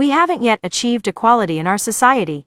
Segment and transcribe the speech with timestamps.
[0.00, 2.38] We haven't yet achieved equality in our society.